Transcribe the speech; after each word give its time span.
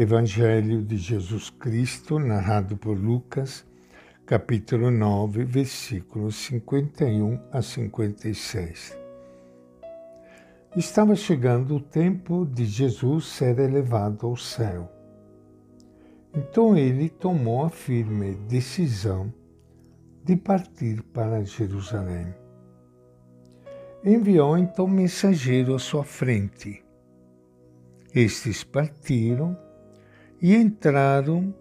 Evangelho 0.00 0.80
de 0.80 0.96
Jesus 0.96 1.50
Cristo, 1.50 2.20
narrado 2.20 2.76
por 2.76 2.96
Lucas, 2.96 3.66
capítulo 4.24 4.92
9, 4.92 5.42
versículos 5.42 6.36
51 6.36 7.40
a 7.50 7.60
56. 7.60 8.96
Estava 10.76 11.16
chegando 11.16 11.74
o 11.74 11.80
tempo 11.80 12.46
de 12.46 12.64
Jesus 12.64 13.26
ser 13.26 13.58
elevado 13.58 14.28
ao 14.28 14.36
céu. 14.36 14.88
Então 16.32 16.76
ele 16.76 17.08
tomou 17.08 17.64
a 17.64 17.68
firme 17.68 18.36
decisão 18.48 19.34
de 20.24 20.36
partir 20.36 21.02
para 21.12 21.42
Jerusalém. 21.42 22.32
Enviou 24.04 24.56
então 24.56 24.86
mensageiro 24.86 25.74
à 25.74 25.78
sua 25.80 26.04
frente. 26.04 26.84
Estes 28.14 28.62
partiram 28.62 29.66
e 30.40 30.54
entraram 30.54 31.52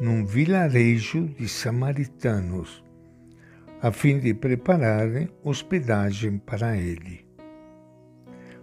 num 0.00 0.24
vilarejo 0.24 1.26
de 1.26 1.48
samaritanos, 1.48 2.84
a 3.80 3.90
fim 3.90 4.18
de 4.18 4.34
prepararem 4.34 5.28
hospedagem 5.42 6.38
para 6.38 6.76
ele. 6.76 7.26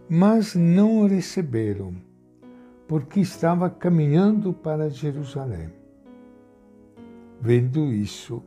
Mas 0.09 0.53
não 0.53 0.99
o 0.99 1.07
receberam, 1.07 1.95
porque 2.87 3.19
estava 3.19 3.69
caminhando 3.69 4.53
para 4.53 4.89
Jerusalém. 4.89 5.69
Vendo 7.41 7.91
isso, 7.91 8.43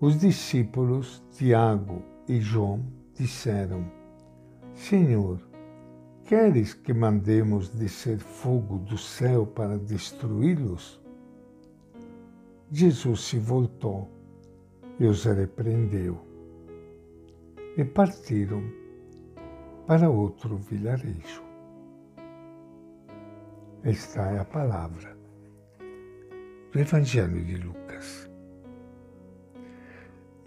os 0.00 0.18
discípulos 0.18 1.22
Tiago 1.32 2.02
e 2.26 2.40
João 2.40 2.82
disseram: 3.14 3.84
Senhor, 4.74 5.38
Queres 6.24 6.72
que 6.72 6.94
mandemos 6.94 7.68
descer 7.68 8.18
fogo 8.18 8.78
do 8.78 8.96
céu 8.96 9.44
para 9.44 9.76
destruí-los? 9.76 11.00
Jesus 12.70 13.22
se 13.22 13.38
voltou 13.38 14.08
e 15.00 15.04
os 15.04 15.24
repreendeu. 15.24 16.18
E 17.76 17.84
partiram 17.84 18.62
para 19.86 20.08
outro 20.08 20.56
vilarejo. 20.56 21.42
Esta 23.82 24.30
é 24.30 24.38
a 24.38 24.44
palavra 24.44 25.16
do 26.70 26.78
Evangelho 26.78 27.44
de 27.44 27.56
Lucas. 27.56 28.30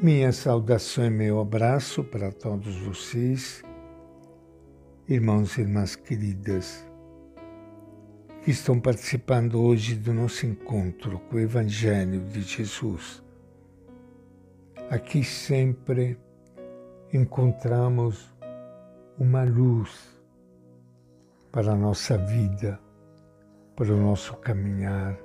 Minha 0.01 0.31
saudação 0.31 1.05
e 1.05 1.09
meu 1.09 1.39
abraço 1.39 2.03
para 2.03 2.31
todos 2.31 2.77
vocês 2.77 3.64
irmãos 5.07 5.55
e 5.55 5.61
irmãs 5.61 5.95
queridas, 5.95 6.83
que 8.43 8.49
estão 8.49 8.79
participando 8.79 9.61
hoje 9.61 9.93
do 9.93 10.11
nosso 10.11 10.47
encontro 10.47 11.19
com 11.19 11.35
o 11.35 11.39
Evangelho 11.39 12.21
de 12.21 12.41
Jesus. 12.41 13.23
Aqui 14.89 15.23
sempre 15.23 16.17
encontramos 17.13 18.33
uma 19.19 19.43
luz 19.43 20.09
para 21.51 21.73
a 21.73 21.75
nossa 21.75 22.17
vida, 22.17 22.79
para 23.75 23.93
o 23.93 23.97
nosso 23.97 24.35
caminhar. 24.37 25.15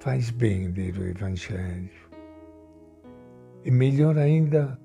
Faz 0.00 0.30
bem 0.30 0.68
ler 0.68 0.96
o 0.96 1.06
Evangelho. 1.06 1.90
E 3.66 3.70
melhor 3.70 4.16
ainda, 4.16 4.80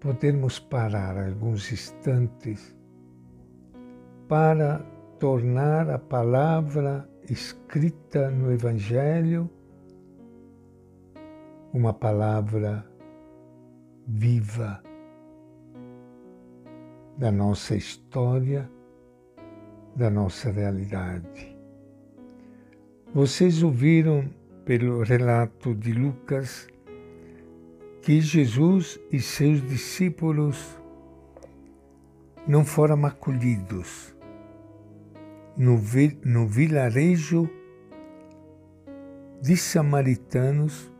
podermos 0.00 0.58
parar 0.58 1.16
alguns 1.18 1.70
instantes 1.70 2.74
para 4.26 4.78
tornar 5.18 5.90
a 5.90 5.98
palavra 5.98 7.06
escrita 7.28 8.30
no 8.30 8.50
Evangelho 8.50 9.50
uma 11.72 11.92
palavra 11.92 12.84
viva 14.06 14.82
da 17.16 17.30
nossa 17.30 17.76
história, 17.76 18.68
da 19.94 20.08
nossa 20.10 20.50
realidade. 20.50 21.56
Vocês 23.12 23.62
ouviram 23.62 24.28
pelo 24.64 25.02
relato 25.02 25.74
de 25.74 25.92
Lucas 25.92 26.66
que 28.02 28.20
Jesus 28.20 28.98
e 29.12 29.20
seus 29.20 29.60
discípulos 29.66 30.78
não 32.46 32.64
foram 32.64 33.04
acolhidos 33.04 34.14
no, 35.56 35.78
no 36.24 36.46
vilarejo 36.46 37.48
de 39.42 39.56
samaritanos, 39.56 40.90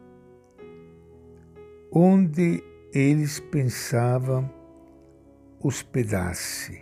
onde 1.91 2.63
eles 2.93 3.41
pensavam 3.41 4.51
hospedar-se. 5.63 6.81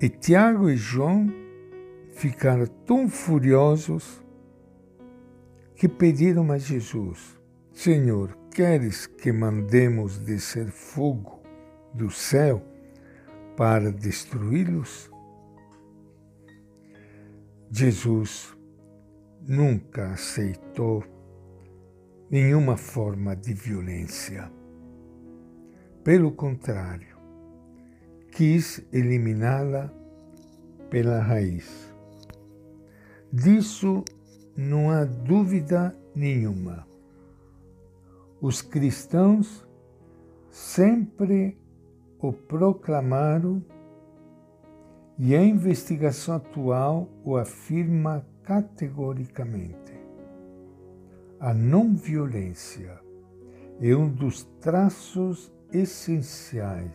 E 0.00 0.08
Tiago 0.08 0.68
e 0.68 0.76
João 0.76 1.32
ficaram 2.10 2.66
tão 2.86 3.08
furiosos 3.08 4.22
que 5.76 5.88
pediram 5.88 6.50
a 6.50 6.58
Jesus: 6.58 7.38
Senhor, 7.74 8.36
queres 8.50 9.06
que 9.06 9.32
mandemos 9.32 10.18
descer 10.18 10.70
fogo 10.70 11.40
do 11.94 12.10
céu 12.10 12.62
para 13.56 13.90
destruí-los? 13.90 15.10
Jesus 17.70 18.54
nunca 19.40 20.12
aceitou 20.12 21.02
nenhuma 22.30 22.76
forma 22.76 23.34
de 23.34 23.54
violência. 23.54 24.52
Pelo 26.04 26.30
contrário, 26.30 27.16
quis 28.32 28.86
eliminá-la 28.92 29.90
pela 30.90 31.20
raiz. 31.20 31.90
Disso 33.32 34.04
não 34.54 34.90
há 34.90 35.04
dúvida 35.04 35.96
nenhuma 36.14 36.91
os 38.42 38.60
cristãos 38.60 39.64
sempre 40.50 41.56
o 42.18 42.32
proclamaram 42.32 43.64
e 45.16 45.32
a 45.36 45.44
investigação 45.44 46.34
atual 46.34 47.08
o 47.24 47.36
afirma 47.36 48.26
categoricamente. 48.42 49.92
A 51.38 51.54
não 51.54 51.94
violência 51.94 52.98
é 53.80 53.94
um 53.94 54.08
dos 54.08 54.42
traços 54.60 55.52
essenciais 55.72 56.90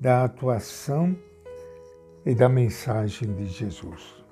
da 0.00 0.24
atuação 0.24 1.16
e 2.26 2.34
da 2.34 2.48
mensagem 2.48 3.32
de 3.36 3.46
Jesus. 3.46 4.24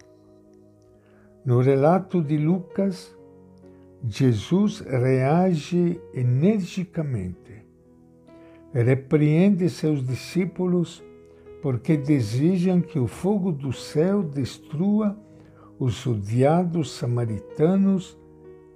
No 1.44 1.60
relato 1.60 2.20
de 2.20 2.36
Lucas, 2.36 3.16
Jesus 4.06 4.80
reage 4.80 6.00
energicamente. 6.14 7.66
Repreende 8.72 9.68
seus 9.68 10.06
discípulos 10.06 11.02
porque 11.62 11.96
desejam 11.96 12.80
que 12.80 12.98
o 12.98 13.06
fogo 13.06 13.50
do 13.50 13.72
céu 13.72 14.22
destrua 14.22 15.18
os 15.78 16.06
odiados 16.06 16.92
samaritanos 16.92 18.18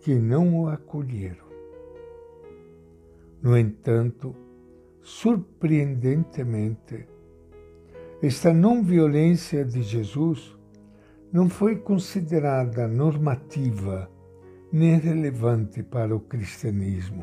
que 0.01 0.15
não 0.15 0.61
o 0.61 0.69
acolheram. 0.69 1.47
No 3.41 3.57
entanto, 3.57 4.35
surpreendentemente, 5.01 7.07
esta 8.23 8.53
não 8.53 8.83
violência 8.83 9.65
de 9.65 9.83
Jesus 9.83 10.57
não 11.33 11.49
foi 11.49 11.77
considerada 11.77 12.87
normativa 12.87 14.12
nem 14.73 14.99
relevante 14.99 15.83
para 15.83 16.17
o 16.17 16.21
cristianismo. 16.21 17.23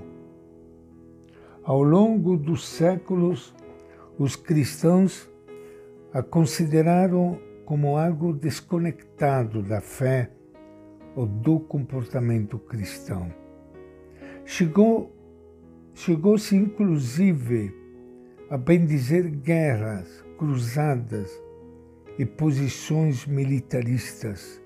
Ao 1.64 1.82
longo 1.82 2.38
dos 2.38 2.68
séculos, 2.68 3.56
os 4.20 4.36
cristãos 4.36 5.28
a 6.14 6.22
consideraram 6.22 7.40
como 7.66 7.98
algo 7.98 8.34
desconectado 8.34 9.64
da 9.64 9.82
fé 9.82 10.32
ou 11.16 11.26
do 11.26 11.60
comportamento 11.60 12.60
cristão. 12.60 13.34
Chegou, 14.46 15.12
chegou-se 15.96 16.56
inclusive 16.56 17.74
a 18.50 18.58
bendizer 18.58 19.30
guerras, 19.30 20.24
cruzadas 20.38 21.32
e 22.18 22.26
posições 22.26 23.26
militaristas 23.26 24.62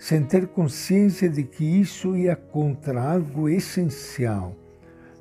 sem 0.00 0.24
ter 0.24 0.48
consciência 0.48 1.28
de 1.28 1.44
que 1.44 1.62
isso 1.62 2.16
ia 2.16 2.34
contra 2.34 3.12
algo 3.12 3.50
essencial 3.50 4.56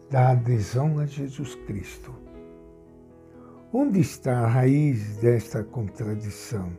da 0.10 0.30
adesão 0.30 1.00
a 1.00 1.06
Jesus 1.06 1.54
Cristo. 1.68 2.16
Onde 3.74 4.00
está 4.00 4.40
a 4.40 4.48
raiz 4.48 5.18
desta 5.18 5.66
contradição? 5.66 6.72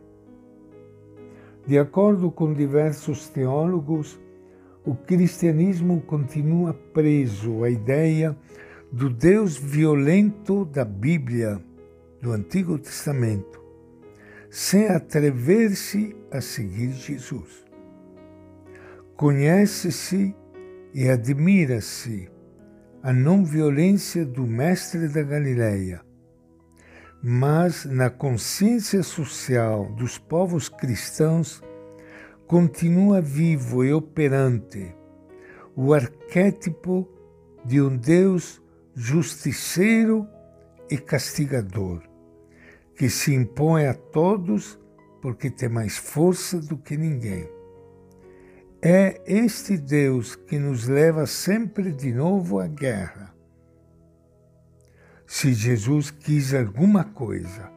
De 1.67 1.77
acordo 1.77 2.31
com 2.31 2.51
diversos 2.51 3.29
teólogos, 3.29 4.19
o 4.83 4.95
cristianismo 4.95 6.01
continua 6.01 6.73
preso 6.73 7.63
à 7.63 7.69
ideia 7.69 8.35
do 8.91 9.11
Deus 9.11 9.55
violento 9.55 10.65
da 10.65 10.83
Bíblia, 10.83 11.63
do 12.19 12.31
Antigo 12.31 12.79
Testamento, 12.79 13.61
sem 14.49 14.87
atrever-se 14.87 16.15
a 16.31 16.41
seguir 16.41 16.93
Jesus. 16.93 17.60
Conhece-se 19.21 20.35
e 20.95 21.07
admira-se 21.07 22.27
a 23.03 23.13
não 23.13 23.45
violência 23.45 24.25
do 24.25 24.47
Mestre 24.47 25.07
da 25.09 25.21
Galileia, 25.21 26.01
mas 27.21 27.85
na 27.85 28.09
consciência 28.09 29.03
social 29.03 29.93
dos 29.93 30.17
povos 30.17 30.69
cristãos 30.69 31.61
continua 32.47 33.21
vivo 33.21 33.85
e 33.85 33.93
operante 33.93 34.91
o 35.75 35.93
arquétipo 35.93 37.07
de 37.63 37.79
um 37.79 37.95
Deus 37.95 38.59
justiceiro 38.95 40.27
e 40.89 40.97
castigador, 40.97 42.01
que 42.95 43.07
se 43.07 43.35
impõe 43.35 43.85
a 43.85 43.93
todos 43.93 44.79
porque 45.21 45.51
tem 45.51 45.69
mais 45.69 45.95
força 45.95 46.57
do 46.57 46.75
que 46.75 46.97
ninguém. 46.97 47.60
É 48.83 49.21
este 49.27 49.77
Deus 49.77 50.35
que 50.35 50.57
nos 50.57 50.87
leva 50.87 51.27
sempre 51.27 51.91
de 51.91 52.11
novo 52.11 52.59
à 52.59 52.65
guerra. 52.65 53.31
Se 55.27 55.53
Jesus 55.53 56.09
quis 56.09 56.51
alguma 56.51 57.03
coisa, 57.03 57.71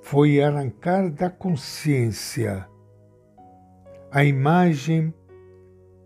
foi 0.00 0.40
arrancar 0.40 1.10
da 1.10 1.28
consciência 1.28 2.66
a 4.10 4.24
imagem 4.24 5.12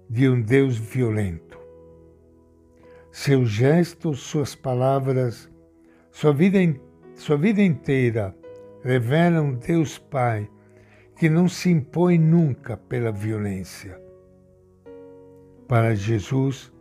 de 0.09 0.29
um 0.29 0.43
Deus 0.43 0.77
violento. 0.77 1.57
Seus 3.13 3.49
gestos, 3.49 4.19
suas 4.19 4.57
palavras, 4.57 5.49
sua 6.11 6.33
vida, 6.33 6.59
sua 7.15 7.37
vida 7.37 7.63
inteira 7.63 8.35
revelam 8.83 9.55
Deus 9.55 9.99
Pai 9.99 10.51
que 11.21 11.29
não 11.29 11.47
se 11.47 11.69
impõe 11.69 12.17
nunca 12.17 12.79
pela 12.79 13.13
violência. 13.13 14.01
Para 15.69 15.95
Jesus, 15.95 16.73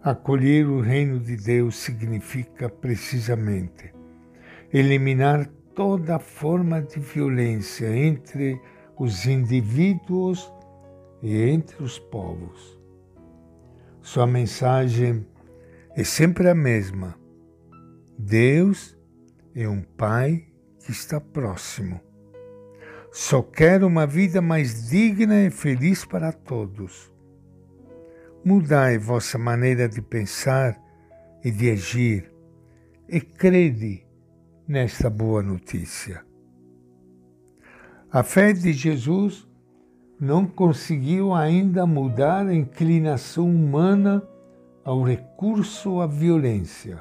acolher 0.00 0.68
o 0.68 0.80
reino 0.80 1.18
de 1.18 1.36
Deus 1.36 1.74
significa 1.74 2.68
precisamente 2.68 3.92
eliminar 4.72 5.50
toda 5.74 6.20
forma 6.20 6.80
de 6.82 7.00
violência 7.00 7.88
entre 7.88 8.60
os 8.96 9.26
indivíduos 9.26 10.48
e 11.20 11.36
entre 11.42 11.82
os 11.82 11.98
povos. 11.98 12.78
Sua 14.00 14.24
mensagem 14.24 15.26
é 15.96 16.04
sempre 16.04 16.48
a 16.48 16.54
mesma. 16.54 17.18
Deus 18.16 18.96
é 19.52 19.68
um 19.68 19.82
Pai 19.82 20.46
que 20.78 20.92
está 20.92 21.20
próximo. 21.20 22.00
Só 23.16 23.40
quer 23.42 23.84
uma 23.84 24.08
vida 24.08 24.42
mais 24.42 24.90
digna 24.90 25.44
e 25.44 25.48
feliz 25.48 26.04
para 26.04 26.32
todos. 26.32 27.12
Mudai 28.44 28.98
vossa 28.98 29.38
maneira 29.38 29.88
de 29.88 30.02
pensar 30.02 30.76
e 31.44 31.48
de 31.48 31.70
agir 31.70 32.34
e 33.08 33.20
crede 33.20 34.04
nesta 34.66 35.08
boa 35.08 35.44
notícia. 35.44 36.26
A 38.10 38.24
fé 38.24 38.52
de 38.52 38.72
Jesus 38.72 39.48
não 40.18 40.44
conseguiu 40.44 41.32
ainda 41.32 41.86
mudar 41.86 42.48
a 42.48 42.52
inclinação 42.52 43.48
humana 43.48 44.26
ao 44.84 45.04
recurso 45.04 46.00
à 46.00 46.06
violência. 46.08 47.00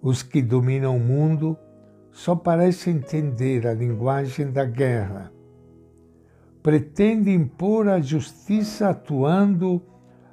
Os 0.00 0.22
que 0.22 0.40
dominam 0.40 0.96
o 0.96 1.00
mundo 1.00 1.54
só 2.12 2.34
parecem 2.34 2.96
entender 2.96 3.66
a 3.66 3.74
linguagem 3.74 4.50
da 4.50 4.64
guerra. 4.64 5.32
Pretendem 6.62 7.34
impor 7.34 7.88
a 7.88 8.00
justiça 8.00 8.90
atuando 8.90 9.82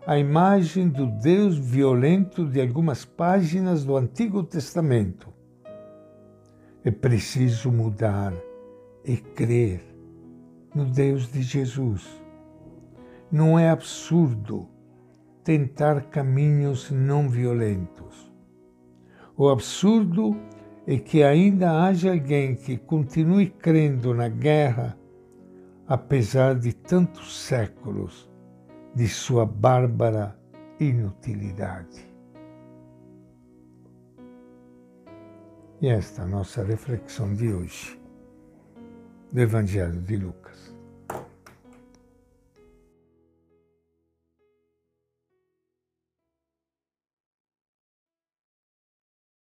a 0.06 0.18
imagem 0.18 0.88
do 0.89 1.06
Deus 1.06 1.57
violento 1.57 2.45
de 2.45 2.62
algumas 2.62 3.06
páginas 3.06 3.83
do 3.83 3.95
Antigo 3.95 4.44
Testamento. 4.44 5.33
É 6.83 6.91
preciso 6.91 7.71
mudar 7.71 8.33
e 9.03 9.18
crer 9.18 9.83
no 10.74 10.85
Deus 10.85 11.31
de 11.31 11.41
Jesus. 11.41 12.07
Não 13.31 13.59
é 13.59 13.69
absurdo 13.69 14.69
tentar 15.44 16.03
caminhos 16.03 16.91
não 16.91 17.29
violentos. 17.29 18.31
O 19.35 19.50
absurdo 19.50 20.35
é 20.56 20.56
que 20.95 21.22
ainda 21.22 21.84
haja 21.84 22.12
alguém 22.12 22.56
que 22.56 22.78
continue 22.78 23.50
crendo 23.50 24.13
na 24.13 24.30
guerra, 24.30 24.98
apesar 25.86 26.56
de 26.56 26.72
tantos 26.72 27.38
séculos 27.38 28.30
de 28.95 29.07
sua 29.07 29.45
bárbara 29.45 30.39
inutilidade. 30.80 32.07
E 35.81 35.88
esta 35.89 36.22
é 36.22 36.25
a 36.25 36.28
nossa 36.28 36.63
reflexão 36.63 37.34
de 37.34 37.54
hoje 37.54 38.00
do 39.31 39.42
Evangelho 39.42 40.01
de 40.01 40.16
Lucas. 40.16 40.76